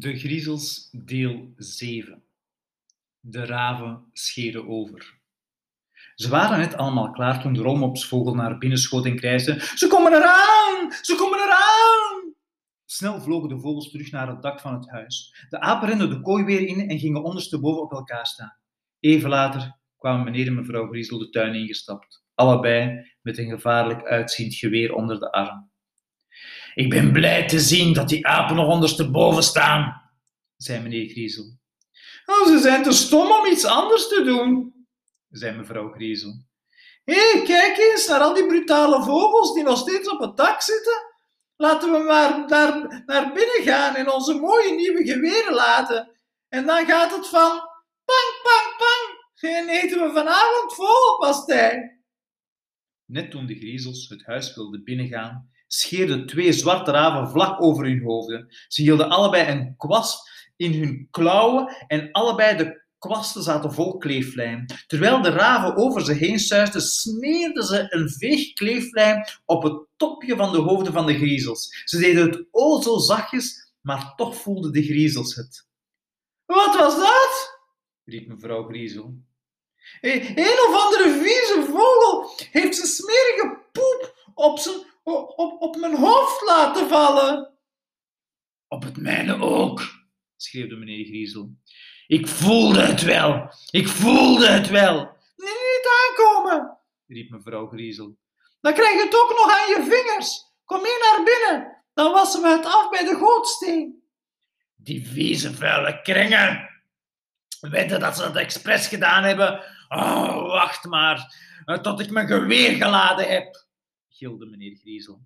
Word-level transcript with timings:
De 0.00 0.18
Griezels, 0.18 0.88
deel 0.92 1.52
7. 1.56 2.22
De 3.20 3.44
raven 3.46 4.08
scheren 4.12 4.68
over. 4.68 5.20
Ze 6.14 6.28
waren 6.28 6.58
net 6.58 6.74
allemaal 6.74 7.10
klaar 7.10 7.42
toen 7.42 7.52
de 7.52 7.60
rolmopsvogel 7.60 8.34
naar 8.34 8.58
binnen 8.58 8.78
schoot 8.78 9.06
en 9.06 9.16
krijste: 9.16 9.60
Ze 9.74 9.86
komen 9.88 10.12
eraan! 10.12 10.92
Ze 11.02 11.14
komen 11.14 11.38
eraan! 11.38 12.34
Snel 12.84 13.20
vlogen 13.20 13.48
de 13.48 13.58
vogels 13.58 13.90
terug 13.90 14.10
naar 14.10 14.28
het 14.28 14.42
dak 14.42 14.60
van 14.60 14.74
het 14.74 14.90
huis. 14.90 15.46
De 15.48 15.60
apen 15.60 15.88
renden 15.88 16.10
de 16.10 16.20
kooi 16.20 16.44
weer 16.44 16.66
in 16.68 16.88
en 16.88 16.98
gingen 16.98 17.22
ondersteboven 17.22 17.82
op 17.82 17.92
elkaar 17.92 18.26
staan. 18.26 18.56
Even 19.00 19.28
later 19.28 19.78
kwamen 19.96 20.24
meneer 20.24 20.46
en 20.46 20.54
mevrouw 20.54 20.88
Griezel 20.88 21.18
de 21.18 21.30
tuin 21.30 21.54
ingestapt, 21.54 22.24
allebei 22.34 23.10
met 23.22 23.38
een 23.38 23.48
gevaarlijk 23.48 24.02
uitziend 24.02 24.54
geweer 24.54 24.94
onder 24.94 25.20
de 25.20 25.32
arm. 25.32 25.69
Ik 26.80 26.90
ben 26.90 27.12
blij 27.12 27.46
te 27.46 27.58
zien 27.58 27.92
dat 27.92 28.08
die 28.08 28.26
apen 28.26 28.56
nog 28.56 28.68
ondersteboven 28.68 29.42
staan, 29.42 30.10
zei 30.56 30.82
meneer 30.82 31.08
Griezel. 31.08 31.58
Oh, 32.26 32.46
ze 32.46 32.58
zijn 32.58 32.82
te 32.82 32.92
stom 32.92 33.32
om 33.32 33.46
iets 33.46 33.64
anders 33.64 34.08
te 34.08 34.22
doen, 34.24 34.74
zei 35.28 35.56
mevrouw 35.56 35.92
Griezel. 35.92 36.46
Hé, 37.04 37.14
hey, 37.14 37.42
kijk 37.44 37.78
eens 37.78 38.06
naar 38.08 38.20
al 38.20 38.34
die 38.34 38.46
brutale 38.46 39.02
vogels 39.02 39.54
die 39.54 39.62
nog 39.62 39.78
steeds 39.78 40.08
op 40.08 40.20
het 40.20 40.36
dak 40.36 40.60
zitten. 40.60 41.02
Laten 41.56 41.92
we 41.92 41.98
maar 41.98 42.44
naar, 42.48 43.02
naar 43.06 43.32
binnen 43.32 43.62
gaan 43.62 43.94
en 43.94 44.12
onze 44.12 44.34
mooie 44.34 44.74
nieuwe 44.74 45.04
geweren 45.06 45.54
laten. 45.54 46.20
En 46.48 46.66
dan 46.66 46.86
gaat 46.86 47.16
het 47.16 47.26
van 47.26 47.50
pang, 48.04 48.40
pang, 48.42 48.76
pang. 48.76 49.18
En 49.54 49.68
eten 49.68 50.00
we 50.00 50.12
vanavond 50.12 50.74
vogelpastei. 50.74 52.00
Net 53.04 53.30
toen 53.30 53.46
de 53.46 53.54
griezels 53.54 54.08
het 54.08 54.26
huis 54.26 54.54
wilden 54.54 54.84
binnengaan, 54.84 55.50
scheerden 55.72 56.26
twee 56.26 56.52
zwarte 56.52 56.90
raven 56.90 57.30
vlak 57.30 57.62
over 57.62 57.84
hun 57.84 58.02
hoofden. 58.02 58.46
Ze 58.68 58.82
hielden 58.82 59.08
allebei 59.08 59.50
een 59.50 59.74
kwast 59.76 60.30
in 60.56 60.72
hun 60.72 61.08
klauwen 61.10 61.84
en 61.86 62.12
allebei 62.12 62.56
de 62.56 62.82
kwasten 62.98 63.42
zaten 63.42 63.72
vol 63.72 63.96
kleeflijm. 63.96 64.66
Terwijl 64.86 65.22
de 65.22 65.30
raven 65.30 65.76
over 65.76 66.04
ze 66.04 66.12
heen 66.12 66.38
suisden, 66.38 66.82
smeerden 66.82 67.64
ze 67.64 67.86
een 67.88 68.08
veeg 68.08 68.52
kleeflijm 68.52 69.24
op 69.44 69.62
het 69.62 69.86
topje 69.96 70.36
van 70.36 70.52
de 70.52 70.58
hoofden 70.58 70.92
van 70.92 71.06
de 71.06 71.14
griezels. 71.14 71.82
Ze 71.84 71.98
deden 71.98 72.30
het 72.30 72.44
o 72.50 72.80
zo 72.80 72.98
zachtjes, 72.98 73.72
maar 73.80 74.12
toch 74.16 74.36
voelden 74.36 74.72
de 74.72 74.82
griezels 74.82 75.34
het. 75.34 75.66
Wat 76.46 76.76
was 76.76 76.96
dat? 76.96 77.58
riep 78.04 78.28
mevrouw 78.28 78.64
Griezel. 78.64 79.14
Een 80.00 80.58
of 80.68 80.82
andere 80.84 81.18
vieze 81.22 81.66
vogel 81.70 82.30
heeft 82.50 82.76
zijn 82.76 82.88
smerige 82.88 83.58
poep 83.72 84.30
op, 84.34 84.58
zijn, 84.58 84.76
op, 85.02 85.56
op 85.62 85.76
mijn 85.76 85.94
vallen. 86.88 87.58
Op 88.68 88.82
het 88.82 88.96
mijne 88.96 89.40
ook, 89.40 89.82
schreeuwde 90.36 90.76
meneer 90.76 91.04
Griezel. 91.04 91.56
Ik 92.06 92.26
voelde 92.26 92.80
het 92.80 93.02
wel, 93.02 93.52
ik 93.70 93.88
voelde 93.88 94.46
het 94.48 94.68
wel. 94.68 94.94
Nee, 95.36 95.52
niet 95.52 95.88
aankomen, 96.08 96.78
riep 97.06 97.30
mevrouw 97.30 97.66
Griezel. 97.66 98.18
Dan 98.60 98.74
krijg 98.74 98.92
je 98.92 99.04
het 99.04 99.22
ook 99.22 99.30
nog 99.30 99.50
aan 99.50 99.68
je 99.68 99.90
vingers. 99.90 100.48
Kom 100.64 100.82
mee 100.82 100.98
naar 100.98 101.24
binnen, 101.24 101.82
dan 101.94 102.12
wassen 102.12 102.42
we 102.42 102.48
het 102.48 102.66
af 102.66 102.90
bij 102.90 103.04
de 103.04 103.14
gootsteen. 103.14 104.02
Die 104.76 105.06
vieze 105.08 105.54
vuile 105.54 106.00
kringen. 106.02 106.68
Weten 107.60 108.00
dat 108.00 108.16
ze 108.16 108.22
dat 108.22 108.36
expres 108.36 108.86
gedaan 108.86 109.22
hebben? 109.22 109.64
Oh, 109.88 110.46
wacht 110.46 110.84
maar, 110.84 111.34
tot 111.82 112.00
ik 112.00 112.10
mijn 112.10 112.26
geweer 112.26 112.76
geladen 112.76 113.28
heb, 113.28 113.66
gilde 114.08 114.46
meneer 114.46 114.76
Griezel. 114.76 115.20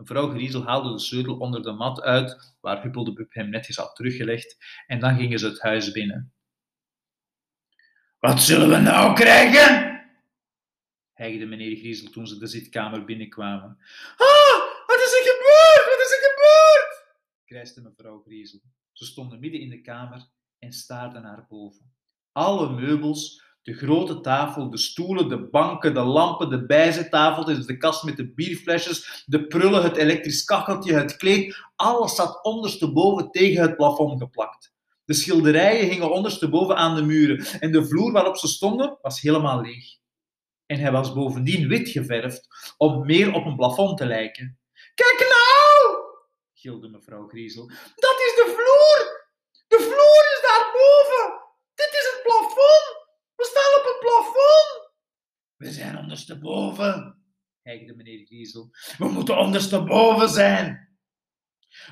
Mevrouw 0.00 0.30
Griezel 0.30 0.64
haalde 0.64 0.92
de 0.92 0.98
sleutel 0.98 1.36
onder 1.36 1.62
de 1.62 1.72
mat 1.72 2.00
uit, 2.00 2.56
waar 2.60 2.82
Huppeldepup 2.82 3.34
hem 3.34 3.48
netjes 3.48 3.76
had 3.76 3.96
teruggelegd, 3.96 4.56
en 4.86 5.00
dan 5.00 5.16
gingen 5.16 5.38
ze 5.38 5.46
het 5.46 5.60
huis 5.60 5.92
binnen. 5.92 6.32
Wat 8.18 8.40
zullen 8.40 8.68
we 8.68 8.76
nou 8.76 9.14
krijgen? 9.14 9.88
hijgde 11.12 11.46
meneer 11.46 11.76
Griezel 11.76 12.10
toen 12.10 12.26
ze 12.26 12.38
de 12.38 12.46
zitkamer 12.46 13.04
binnenkwamen. 13.04 13.78
Ah, 14.16 14.58
wat 14.86 14.96
is 14.96 15.12
er 15.18 15.32
gebeurd? 15.32 15.84
Wat 15.86 16.06
is 16.06 16.12
er 16.12 16.30
gebeurd? 16.30 16.90
krijste 17.44 17.82
mevrouw 17.82 18.22
Griezel. 18.22 18.60
Ze 18.92 19.04
stonden 19.04 19.40
midden 19.40 19.60
in 19.60 19.70
de 19.70 19.80
kamer 19.80 20.28
en 20.58 20.72
staarden 20.72 21.22
naar 21.22 21.46
boven. 21.48 21.92
Alle 22.32 22.70
meubels, 22.70 23.42
de 23.62 23.72
grote 23.72 24.20
tafel, 24.20 24.70
de 24.70 24.78
stoelen, 24.78 25.28
de 25.28 25.48
banken, 25.48 25.94
de 25.94 26.00
lampen, 26.00 26.50
de 26.50 26.66
bijzettafeltjes, 26.66 27.66
de 27.66 27.76
kast 27.76 28.04
met 28.04 28.16
de 28.16 28.32
bierflesjes, 28.32 29.24
de 29.26 29.46
prullen, 29.46 29.82
het 29.82 29.96
elektrisch 29.96 30.44
kacheltje, 30.44 30.94
het 30.94 31.16
kleed, 31.16 31.56
alles 31.76 32.14
zat 32.14 32.44
ondersteboven 32.44 33.30
tegen 33.30 33.62
het 33.62 33.76
plafond 33.76 34.20
geplakt. 34.20 34.72
De 35.04 35.14
schilderijen 35.14 35.88
hingen 35.88 36.10
ondersteboven 36.10 36.76
aan 36.76 36.94
de 36.94 37.02
muren 37.02 37.60
en 37.60 37.72
de 37.72 37.86
vloer 37.86 38.12
waarop 38.12 38.36
ze 38.36 38.48
stonden 38.48 38.98
was 39.02 39.20
helemaal 39.20 39.60
leeg. 39.60 39.98
En 40.66 40.78
hij 40.78 40.92
was 40.92 41.12
bovendien 41.12 41.68
wit 41.68 41.88
geverfd 41.88 42.48
om 42.76 43.06
meer 43.06 43.34
op 43.34 43.46
een 43.46 43.56
plafond 43.56 43.98
te 43.98 44.06
lijken. 44.06 44.58
Kijk 44.94 45.18
nou! 45.18 45.60
gilde 46.54 46.88
mevrouw 46.88 47.28
Griezel. 47.28 47.66
Dat 48.06 48.18
is 48.26 48.34
de 48.40 48.46
vloer! 48.56 49.28
De 49.68 49.76
vloer 49.76 50.24
is 50.34 50.42
daarboven! 50.48 51.40
Dit 51.74 51.92
is 51.92 52.06
het 52.12 52.22
plafond! 52.22 53.00
We 53.36 53.44
staan 53.44 53.72
op 53.78 53.84
het 53.84 53.98
plafond! 54.00 54.92
We 55.56 55.70
zijn 55.72 55.96
ondersteboven, 56.10 57.24
hijgde 57.62 57.94
meneer 57.94 58.26
Griezel. 58.26 58.70
We 58.98 59.08
moeten 59.08 59.38
ondersteboven 59.38 60.28
zijn. 60.28 60.98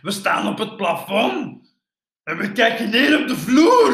We 0.03 0.11
staan 0.11 0.47
op 0.47 0.59
het 0.59 0.77
plafond 0.77 1.77
en 2.23 2.37
we 2.37 2.53
kijken 2.53 2.91
neer 2.91 3.21
op 3.21 3.29
de 3.29 3.37
vloer. 3.37 3.93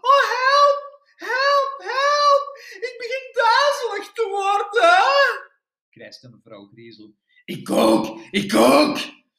Oh, 0.00 0.24
help, 0.40 1.02
help, 1.16 1.74
help! 1.78 2.58
Ik 2.74 2.94
begin 2.98 3.30
duizelig 3.32 4.12
te 4.12 4.26
worden, 4.30 5.50
krijste 5.90 6.28
mevrouw 6.28 6.66
Griezel. 6.66 7.16
Ik 7.44 7.70
ook, 7.70 8.20
ik 8.30 8.54
ook! 8.54 8.98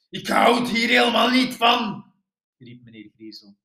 Ik 0.09 0.27
hou 0.27 0.59
het 0.59 0.69
hier 0.69 0.87
helemaal 0.87 1.29
niet 1.29 1.53
van, 1.53 2.13
riep 2.57 2.83
meneer 2.83 3.11
Griezel. 3.15 3.57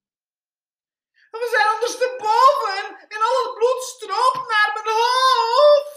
We 1.31 1.49
zijn 1.57 1.75
ondersteboven 1.75 2.71
en, 2.81 3.09
en 3.09 3.21
al 3.29 3.45
het 3.45 3.55
bloed 3.59 3.83
stroomt 3.83 4.49
naar 4.49 4.71
mijn 4.75 4.97
hoofd, 4.97 5.92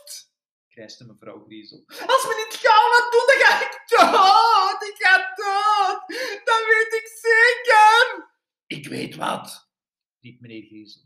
krijste 0.76 1.06
mevrouw 1.06 1.44
Griezel. 1.46 1.84
Als 1.88 2.24
we 2.28 2.46
niet 2.46 2.60
gauw 2.64 2.88
wat 2.96 3.12
doen, 3.12 3.28
dan 3.32 3.40
ga 3.44 3.54
ik 3.68 3.76
dood. 3.96 4.82
Ik 4.90 4.98
ga 5.04 5.16
dood. 5.42 6.00
Dat 6.46 6.62
weet 6.72 6.94
ik 7.02 7.08
zeker. 7.28 8.30
Ik 8.68 8.88
weet 8.88 9.16
wat, 9.16 9.70
riep 10.20 10.40
meneer 10.40 10.64
Griezel. 10.64 11.02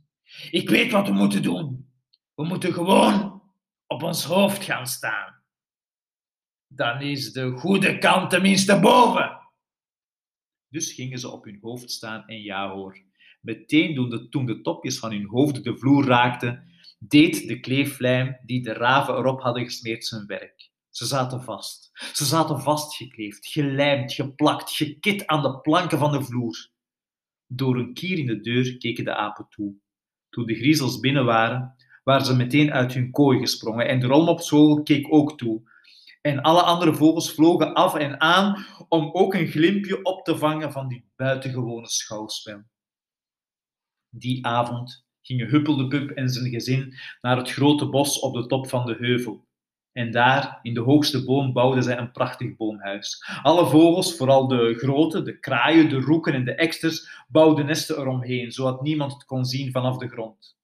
Ik 0.52 0.69
weet 0.69 0.91
wat 0.91 1.08
we 1.08 1.13
moeten 1.13 1.44
doen. 1.44 1.91
We 2.35 2.44
moeten 2.44 2.74
gewoon 2.74 3.44
op 3.88 4.03
ons 4.03 4.24
hoofd 4.24 4.63
gaan 4.63 4.88
staan. 4.88 5.44
Dan 6.68 7.02
is 7.02 7.31
de 7.31 7.52
goede 7.52 7.97
kant 7.97 8.29
tenminste 8.29 8.79
boven. 8.79 9.40
Dus 10.68 10.94
gingen 10.94 11.19
ze 11.19 11.29
op 11.29 11.44
hun 11.44 11.58
hoofd 11.62 11.91
staan 11.91 12.28
en 12.28 12.41
ja 12.41 12.72
hoor. 12.72 13.02
Meteen 13.41 13.96
toen 14.29 14.46
de, 14.46 14.62
topjes 14.62 15.00
van 15.00 15.12
hun 15.12 15.28
hoofden 15.28 15.63
de 15.63 15.78
vloer 15.78 16.06
raakten, 16.06 16.69
deed 16.99 17.47
de 17.47 17.59
kleeflijm 17.59 18.37
die 18.45 18.61
de 18.61 18.73
raven 18.73 19.15
erop 19.15 19.41
hadden 19.41 19.63
gesmeerd 19.63 20.05
zijn 20.05 20.25
werk. 20.25 20.69
Ze 20.89 21.05
zaten 21.05 21.43
vast. 21.43 21.91
Ze 22.13 22.25
zaten 22.25 22.61
vastgekleefd, 22.61 23.47
gelijmd, 23.47 24.13
geplakt, 24.13 24.71
gekit 24.71 25.27
aan 25.27 25.41
de 25.41 25.59
planken 25.59 25.97
van 25.97 26.11
de 26.11 26.23
vloer. 26.23 26.69
Door 27.47 27.77
een 27.77 27.93
kier 27.93 28.17
in 28.17 28.25
de 28.25 28.39
deur 28.39 28.77
keken 28.77 29.03
de 29.03 29.15
apen 29.15 29.47
toe. 29.49 29.75
Toen 30.29 30.45
de 30.45 30.55
griezels 30.55 30.99
binnen 30.99 31.25
waren, 31.25 31.75
waren 32.03 32.25
ze 32.25 32.35
meteen 32.35 32.71
uit 32.71 32.93
hun 32.93 33.11
kooi 33.11 33.39
gesprongen 33.39 33.87
en 33.87 33.99
de 33.99 34.07
rolmopsvogel 34.07 34.83
keek 34.83 35.13
ook 35.13 35.37
toe. 35.37 35.61
En 36.21 36.41
alle 36.41 36.61
andere 36.61 36.95
vogels 36.95 37.34
vlogen 37.34 37.73
af 37.73 37.95
en 37.95 38.22
aan 38.22 38.66
om 38.87 39.09
ook 39.13 39.34
een 39.34 39.47
glimpje 39.47 40.03
op 40.03 40.25
te 40.25 40.37
vangen 40.37 40.72
van 40.72 40.87
dit 40.87 41.03
buitengewone 41.16 41.87
schouwspel. 41.87 42.61
Die 44.09 44.45
avond 44.45 45.07
gingen 45.29 45.47
Huppeldepup 45.47 46.09
en 46.09 46.29
zijn 46.29 46.49
gezin 46.49 46.93
naar 47.22 47.37
het 47.37 47.52
grote 47.52 47.90
bos 47.90 48.20
op 48.20 48.34
de 48.34 48.46
top 48.46 48.67
van 48.67 48.85
de 48.85 48.96
heuvel. 48.99 49.47
En 49.91 50.11
daar, 50.11 50.59
in 50.61 50.73
de 50.73 50.79
hoogste 50.79 51.23
boom, 51.23 51.53
bouwden 51.53 51.84
zij 51.84 51.97
een 51.97 52.11
prachtig 52.11 52.55
boomhuis. 52.55 53.26
Alle 53.41 53.66
vogels, 53.66 54.16
vooral 54.16 54.47
de 54.47 54.73
grote, 54.78 55.22
de 55.22 55.40
kraaien, 55.40 55.90
de 55.90 55.99
roeken 55.99 56.34
en 56.34 56.46
de 56.46 56.55
eksters, 56.55 57.26
bouwden 57.28 57.66
nesten 57.66 57.97
eromheen, 57.97 58.52
zodat 58.52 58.81
niemand 58.81 59.14
het 59.14 59.26
kon 59.26 59.46
zien 59.46 59.72
vanaf 59.72 59.97
de 59.97 60.08
grond. 60.08 60.58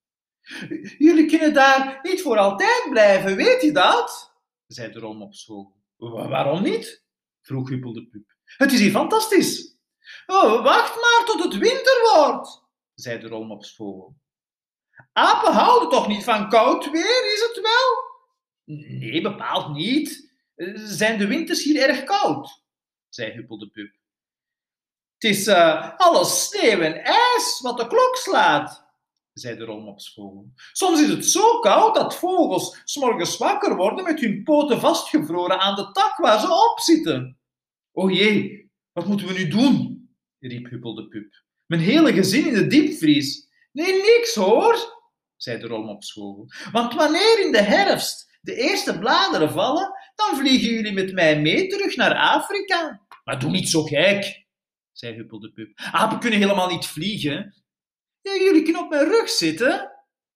Jullie 0.98 1.26
kunnen 1.26 1.54
daar 1.54 2.00
niet 2.02 2.22
voor 2.22 2.38
altijd 2.38 2.88
blijven, 2.90 3.36
weet 3.36 3.62
je 3.62 3.72
dat? 3.72 4.34
zei 4.68 4.92
de 4.92 5.00
rolmopsvogel. 5.00 5.76
Waarom 5.98 6.64
niet? 6.64 7.04
vroeg 7.42 7.70
Huppeldepup. 7.70 8.36
Het 8.46 8.72
is 8.72 8.80
hier 8.80 8.92
fantastisch. 8.92 9.78
Oh, 10.26 10.64
wacht 10.64 10.96
maar 10.96 11.24
tot 11.26 11.44
het 11.44 11.58
winter 11.58 12.12
wordt, 12.14 12.64
zei 12.94 13.20
de 13.20 13.28
rolmopsvogel. 13.28 14.16
Apen 15.18 15.54
houden 15.54 15.90
toch 15.90 16.08
niet 16.08 16.24
van 16.24 16.50
koud 16.50 16.92
weer, 16.92 17.34
is 17.34 17.48
het 17.48 17.60
wel? 17.62 18.04
Nee, 18.78 19.22
bepaald 19.22 19.74
niet. 19.74 20.34
Zijn 20.76 21.18
de 21.18 21.28
winters 21.28 21.64
hier 21.64 21.90
erg 21.90 22.04
koud? 22.04 22.64
zei 23.10 23.32
Huppeldepup. 23.32 23.94
Het 25.18 25.32
is 25.32 25.48
uh, 25.48 25.98
alles 25.98 26.44
sneeuw 26.44 26.80
en 26.80 27.04
ijs 27.04 27.60
wat 27.62 27.78
de 27.78 27.88
klok 27.88 28.16
slaat, 28.16 28.86
zei 29.34 29.58
de 29.58 29.64
rolmopsvogel. 29.64 30.52
Soms 30.72 31.02
is 31.02 31.10
het 31.10 31.26
zo 31.26 31.60
koud 31.60 31.96
dat 31.96 32.16
vogels 32.16 32.82
s'morgens 32.84 33.38
wakker 33.38 33.76
worden 33.76 34.04
met 34.04 34.20
hun 34.20 34.44
poten 34.44 34.80
vastgevroren 34.80 35.60
aan 35.60 35.76
de 35.76 35.92
tak 35.92 36.18
waar 36.18 36.40
ze 36.40 36.72
op 36.72 36.80
zitten. 36.80 37.40
O 37.92 38.10
jee, 38.10 38.72
wat 38.92 39.06
moeten 39.06 39.28
we 39.28 39.34
nu 39.34 39.48
doen? 39.48 39.94
riep 40.40 40.70
Huppel 40.70 40.96
de 40.96 41.08
Pup. 41.08 41.44
Mijn 41.66 41.82
hele 41.82 42.14
gezin 42.14 42.48
in 42.48 42.54
de 42.54 42.68
diepvries. 42.68 43.48
Nee, 43.72 43.94
niks 43.94 44.36
hoor, 44.36 44.95
zei 45.38 45.60
de 45.60 45.68
rolmopsvogel. 45.68 46.48
Want 46.72 46.94
wanneer 46.94 47.46
in 47.46 47.52
de 47.52 47.62
herfst 47.62 48.38
de 48.42 48.56
eerste 48.56 49.00
bladeren 49.00 49.52
vallen, 49.52 49.92
dan 50.16 50.36
vliegen 50.36 50.74
jullie 50.74 50.94
met 50.94 51.14
mij 51.14 51.42
mee 51.42 51.68
terug 51.68 51.96
naar 51.96 52.16
Afrika. 52.16 53.02
Maar 53.24 53.40
doe 53.40 53.52
niet 53.52 53.70
zo 53.70 53.84
gek, 53.84 54.48
zei 54.92 55.16
Huppel 55.16 55.40
de 55.40 55.52
Pup. 55.52 55.80
Apen 55.92 56.20
kunnen 56.20 56.40
helemaal 56.40 56.70
niet 56.70 56.86
vliegen. 56.86 57.64
Ja, 58.22 58.34
jullie 58.34 58.64
kunnen 58.64 58.82
op 58.82 58.90
mijn 58.90 59.08
rug 59.08 59.30
zitten, 59.30 59.92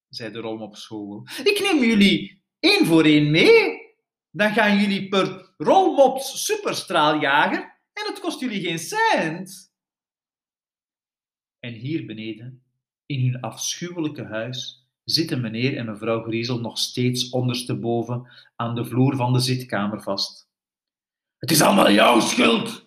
zei 0.09 0.31
de 0.31 0.39
rolmopsvogel. 0.39 1.27
Ik 1.43 1.59
neem 1.61 1.83
jullie 1.83 2.43
één 2.59 2.85
voor 2.85 3.03
één 3.03 3.31
mee. 3.31 3.87
Dan 4.31 4.53
gaan 4.53 4.79
jullie 4.79 5.07
per 5.07 5.53
rolmops 5.57 6.45
superstraaljager 6.45 7.59
en 7.93 8.05
het 8.05 8.19
kost 8.19 8.39
jullie 8.39 8.61
geen 8.61 8.79
cent. 8.79 9.73
En 11.59 11.73
hier 11.73 12.05
beneden, 12.05 12.63
in 13.05 13.21
hun 13.21 13.41
afschuwelijke 13.41 14.23
huis, 14.23 14.88
zitten 15.09 15.41
meneer 15.41 15.77
en 15.77 15.85
mevrouw 15.85 16.23
Griezel 16.23 16.59
nog 16.59 16.77
steeds 16.77 17.29
ondersteboven 17.29 18.27
aan 18.55 18.75
de 18.75 18.85
vloer 18.85 19.15
van 19.15 19.33
de 19.33 19.39
zitkamer 19.39 20.01
vast. 20.01 20.49
Het 21.37 21.51
is 21.51 21.61
allemaal 21.61 21.91
jouw 21.91 22.19
schuld, 22.19 22.85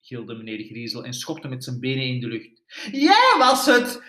gilde 0.00 0.34
meneer 0.34 0.64
Griezel 0.64 1.04
en 1.04 1.12
schopte 1.14 1.48
met 1.48 1.64
zijn 1.64 1.80
benen 1.80 2.04
in 2.04 2.20
de 2.20 2.26
lucht. 2.26 2.62
Jij 2.92 3.34
was 3.38 3.66
het! 3.66 4.02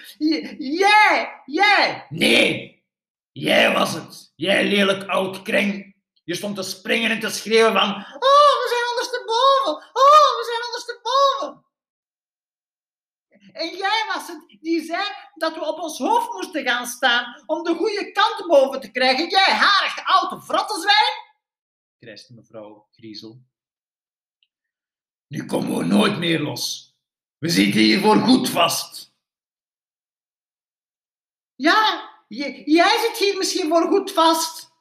jij! 0.58 1.42
Jij! 1.46 2.06
Nee! 2.10 2.84
Jij 3.32 3.74
was 3.74 3.94
het! 3.94 4.34
Jij 4.36 4.68
lelijk 4.68 5.04
oud 5.04 5.42
kring! 5.42 5.96
Je 6.24 6.36
stond 6.36 6.56
te 6.56 6.64
springen 6.64 7.12
en 7.12 7.20
te 7.20 7.30
schreeuwen 7.30 7.74
van... 7.74 7.90
Oh, 7.90 8.52
we 8.62 8.68
zijn 8.70 8.90
ondersteboven! 8.90 9.74
Oh, 9.94 10.30
we 10.38 10.44
zijn 10.50 10.66
ondersteboven! 10.66 11.66
En 13.54 13.76
jij 13.76 14.04
was 14.14 14.28
het 14.28 14.58
die 14.62 14.84
zei 14.84 15.04
dat 15.36 15.54
we 15.54 15.66
op 15.66 15.80
ons 15.80 15.98
hoofd 15.98 16.34
moesten 16.34 16.64
gaan 16.64 16.86
staan 16.86 17.44
om 17.46 17.64
de 17.64 17.76
goede 17.76 18.12
kant 18.12 18.48
boven 18.48 18.82
te 18.82 18.92
krijgen. 18.92 19.30
Jij 19.30 19.54
harig 19.54 20.06
oude 20.06 20.46
vrottenzwijn! 20.46 21.30
krijste 22.02 22.34
mevrouw 22.34 22.88
Griezel. 22.92 23.42
Nu 25.28 25.46
komen 25.46 25.78
we 25.78 25.86
nooit 25.86 26.18
meer 26.18 26.40
los. 26.40 26.96
We 27.38 27.50
zitten 27.50 27.82
hier 27.82 28.00
voor 28.00 28.16
goed 28.16 28.50
vast. 28.50 29.16
Ja, 31.56 32.10
jij 32.28 33.00
zit 33.00 33.18
hier 33.18 33.38
misschien 33.38 33.70
voor 33.70 33.88
goed 33.88 34.12
vast. 34.12 34.72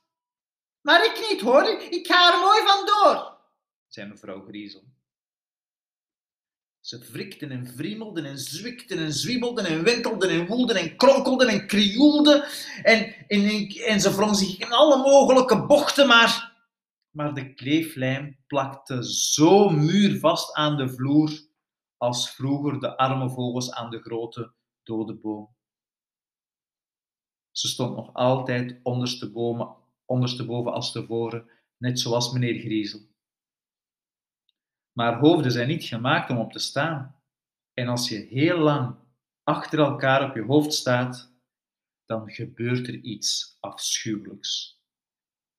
Maar 0.80 1.04
ik 1.04 1.28
niet 1.30 1.40
hoor, 1.40 1.64
ik 1.68 2.06
ga 2.06 2.32
er 2.32 2.40
mooi 2.40 2.60
vandoor, 2.66 3.38
zei 3.86 4.08
mevrouw 4.08 4.44
Griezel. 4.44 4.84
Ze 6.90 6.98
wrikten 6.98 7.50
en 7.50 7.66
vriemelden 7.66 8.24
en 8.24 8.38
zwikten 8.38 8.98
en 8.98 9.12
zwiebelden 9.12 9.64
en 9.64 9.84
wentelden 9.84 10.30
en 10.30 10.46
woelden 10.46 10.76
en 10.76 10.96
kronkelden 10.96 11.48
en 11.48 11.66
krioelden 11.66 12.44
en, 12.82 13.14
en, 13.28 13.68
en 13.68 14.00
ze 14.00 14.14
wrong 14.14 14.36
zich 14.36 14.58
in 14.58 14.72
alle 14.72 14.96
mogelijke 14.96 15.66
bochten, 15.66 16.06
maar, 16.06 16.62
maar 17.10 17.34
de 17.34 17.54
kleeflijm 17.54 18.38
plakte 18.46 19.12
zo 19.12 19.68
muurvast 19.68 20.54
aan 20.54 20.76
de 20.76 20.88
vloer 20.88 21.30
als 21.96 22.30
vroeger 22.30 22.80
de 22.80 22.96
arme 22.96 23.30
vogels 23.30 23.72
aan 23.72 23.90
de 23.90 24.00
grote 24.00 24.52
dode 24.82 25.14
boom. 25.14 25.56
Ze 27.50 27.68
stond 27.68 27.96
nog 27.96 28.14
altijd 28.14 28.80
ondersteboven, 28.82 29.76
ondersteboven 30.04 30.72
als 30.72 30.92
tevoren, 30.92 31.50
net 31.76 32.00
zoals 32.00 32.32
meneer 32.32 32.60
Griezel. 32.60 33.00
Maar 34.92 35.18
hoofden 35.18 35.52
zijn 35.52 35.68
niet 35.68 35.84
gemaakt 35.84 36.30
om 36.30 36.38
op 36.38 36.52
te 36.52 36.58
staan. 36.58 37.22
En 37.74 37.88
als 37.88 38.08
je 38.08 38.26
heel 38.30 38.58
lang 38.58 38.96
achter 39.42 39.78
elkaar 39.78 40.28
op 40.28 40.34
je 40.34 40.42
hoofd 40.42 40.72
staat, 40.72 41.32
dan 42.04 42.30
gebeurt 42.30 42.88
er 42.88 42.94
iets 42.94 43.56
afschuwelijks. 43.60 44.80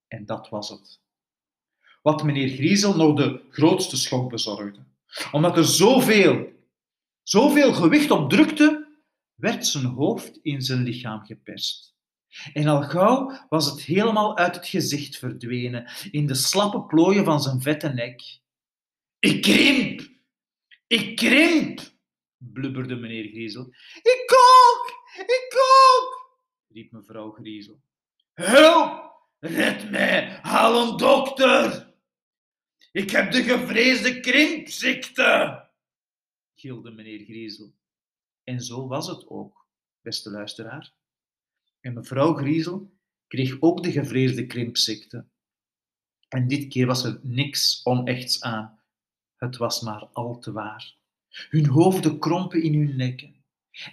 En 0.08 0.26
dat 0.26 0.50
was 0.50 0.70
het. 0.70 1.02
Wat 2.02 2.24
meneer 2.24 2.50
Griezel 2.50 2.96
nog 2.96 3.16
de 3.16 3.42
grootste 3.50 3.98
schok 3.98 4.30
bezorgde. 4.30 4.84
Omdat 5.32 5.58
er 5.58 5.66
zoveel, 5.66 6.52
zoveel 7.24 7.74
gewicht 7.74 8.12
op 8.12 8.30
drukte, 8.30 8.88
werd 9.36 9.68
zijn 9.68 9.86
hoofd 9.86 10.40
in 10.42 10.62
zijn 10.62 10.84
lichaam 10.84 11.26
geperst. 11.26 11.96
En 12.54 12.68
al 12.68 12.84
gauw 12.84 13.46
was 13.50 13.72
het 13.72 13.82
helemaal 13.82 14.38
uit 14.38 14.56
het 14.56 14.68
gezicht 14.68 15.18
verdwenen, 15.18 15.92
in 16.12 16.28
de 16.28 16.34
slappe 16.34 16.82
plooien 16.82 17.26
van 17.26 17.42
zijn 17.42 17.62
vette 17.62 17.90
nek. 17.90 18.41
Ik 19.22 19.42
krimp! 19.42 20.10
Ik 20.88 21.16
krimp! 21.16 21.80
blubberde 22.38 22.96
meneer 22.96 23.28
Griezel. 23.30 23.66
Ik 24.02 24.34
ook! 24.34 25.14
Ik 25.16 25.54
ook! 25.54 26.40
riep 26.68 26.92
mevrouw 26.92 27.32
Griezel. 27.32 27.82
Hulp! 28.34 29.14
Red 29.40 29.92
mij! 29.92 30.40
Haal 30.42 30.88
een 30.88 30.98
dokter! 30.98 31.94
Ik 32.92 33.10
heb 33.10 33.32
de 33.32 33.44
gevreesde 33.44 34.20
krimpziekte! 34.20 35.70
gilde 36.56 36.92
meneer 36.92 37.20
Griezel. 37.20 37.74
En 38.44 38.62
zo 38.62 38.88
was 38.88 39.08
het 39.08 39.28
ook, 39.28 39.68
beste 40.02 40.30
luisteraar. 40.30 40.94
En 41.80 41.94
mevrouw 41.94 42.34
Griezel 42.34 42.94
kreeg 43.28 43.58
ook 43.60 43.84
de 43.84 43.92
gevreesde 43.92 44.46
krimpziekte. 44.46 45.28
En 46.28 46.48
dit 46.48 46.68
keer 46.68 46.86
was 46.86 47.04
er 47.04 47.20
niks 47.24 47.82
onechts 47.84 48.42
aan. 48.42 48.81
Het 49.44 49.58
was 49.58 49.82
maar 49.82 50.06
al 50.14 50.40
te 50.40 50.52
waar. 50.52 50.96
Hun 51.50 51.66
hoofden 51.66 52.20
krompen 52.20 52.64
in 52.64 52.74
hun 52.74 52.96
nekken. 52.96 53.36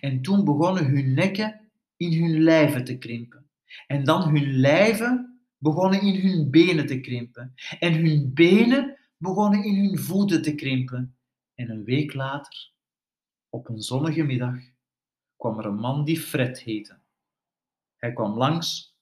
En 0.00 0.22
toen 0.22 0.44
begonnen 0.44 0.86
hun 0.86 1.14
nekken 1.14 1.70
in 1.96 2.22
hun 2.22 2.42
lijven 2.42 2.84
te 2.84 2.98
krimpen. 2.98 3.50
En 3.86 4.04
dan 4.04 4.28
hun 4.28 4.52
lijven 4.52 5.42
begonnen 5.58 6.00
in 6.00 6.20
hun 6.20 6.50
benen 6.50 6.86
te 6.86 7.00
krimpen. 7.00 7.54
En 7.78 7.94
hun 7.94 8.34
benen 8.34 8.98
begonnen 9.16 9.64
in 9.64 9.74
hun 9.74 9.98
voeten 9.98 10.42
te 10.42 10.54
krimpen. 10.54 11.16
En 11.54 11.70
een 11.70 11.84
week 11.84 12.14
later, 12.14 12.72
op 13.48 13.68
een 13.68 13.80
zonnige 13.80 14.22
middag, 14.22 14.56
kwam 15.36 15.58
er 15.58 15.64
een 15.64 15.80
man 15.80 16.04
die 16.04 16.20
Fred 16.20 16.60
heette. 16.60 16.98
Hij 17.96 18.12
kwam 18.12 18.36
langs 18.36 18.96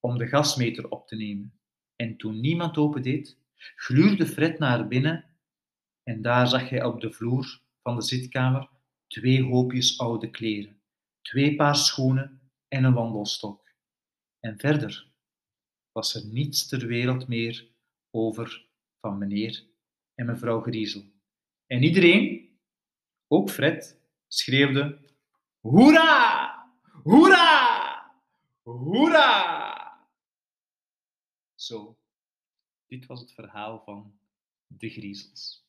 om 0.00 0.18
de 0.18 0.26
gasmeter 0.26 0.88
op 0.88 1.06
te 1.06 1.16
nemen. 1.16 1.52
En 1.96 2.16
toen 2.16 2.40
niemand 2.40 2.76
opendeed, 2.76 3.38
gluurde 3.76 4.26
Fred 4.26 4.58
naar 4.58 4.88
binnen 4.88 5.29
en 6.10 6.22
daar 6.22 6.48
zag 6.48 6.68
hij 6.68 6.84
op 6.84 7.00
de 7.00 7.12
vloer 7.12 7.60
van 7.82 7.96
de 7.96 8.02
zitkamer 8.02 8.68
twee 9.06 9.42
hoopjes 9.42 9.98
oude 9.98 10.30
kleren, 10.30 10.80
twee 11.22 11.56
paar 11.56 11.76
schoenen 11.76 12.40
en 12.68 12.84
een 12.84 12.94
wandelstok. 12.94 13.68
En 14.40 14.58
verder 14.58 15.10
was 15.92 16.14
er 16.14 16.26
niets 16.26 16.68
ter 16.68 16.86
wereld 16.86 17.28
meer 17.28 17.68
over 18.10 18.66
van 19.00 19.18
meneer 19.18 19.64
en 20.14 20.26
mevrouw 20.26 20.60
Griezel. 20.60 21.04
En 21.66 21.82
iedereen, 21.82 22.48
ook 23.28 23.50
Fred, 23.50 24.00
schreeuwde: 24.28 24.98
Hoera! 25.60 26.72
Hoera! 27.02 28.12
Hoera! 28.62 30.08
Zo, 31.54 31.98
dit 32.86 33.06
was 33.06 33.20
het 33.20 33.32
verhaal 33.32 33.82
van 33.84 34.18
de 34.66 34.88
Griezels. 34.88 35.68